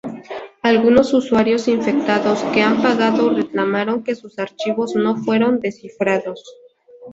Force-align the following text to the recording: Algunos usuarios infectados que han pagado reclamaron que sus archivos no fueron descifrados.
Algunos 0.63 1.13
usuarios 1.13 1.67
infectados 1.67 2.39
que 2.55 2.63
han 2.63 2.81
pagado 2.81 3.29
reclamaron 3.29 4.01
que 4.03 4.15
sus 4.15 4.39
archivos 4.39 4.95
no 4.95 5.15
fueron 5.17 5.59
descifrados. 5.59 6.43